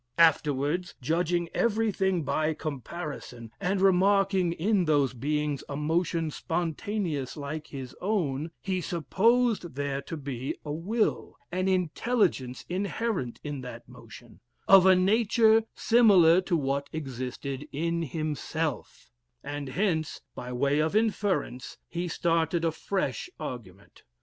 "Afterwards, 0.17 0.95
judging 0.99 1.47
everything 1.53 2.23
by 2.23 2.55
comparison, 2.55 3.51
and 3.59 3.79
remarking 3.81 4.51
in 4.51 4.85
those 4.85 5.13
beings 5.13 5.63
a 5.69 5.75
motion 5.77 6.31
spontaneous 6.31 7.37
like 7.37 7.67
his 7.67 7.95
own, 8.01 8.49
he 8.61 8.81
supposed 8.81 9.75
there 9.75 10.01
to 10.01 10.17
be 10.17 10.57
a 10.65 10.71
will, 10.71 11.35
an 11.51 11.67
intelligence 11.67 12.65
inherent 12.67 13.39
in 13.43 13.61
that 13.61 13.87
motion, 13.87 14.39
of 14.67 14.87
a 14.87 14.95
nature 14.95 15.65
similar 15.75 16.41
to 16.41 16.57
what 16.57 16.89
existed 16.91 17.67
in 17.71 18.01
himself; 18.01 19.11
and 19.43 19.69
hence, 19.69 20.19
by 20.33 20.51
way 20.51 20.79
of 20.79 20.95
inference, 20.95 21.77
he 21.87 22.07
started 22.07 22.65
a 22.65 22.71
fresh 22.71 23.29
argument. 23.39 24.01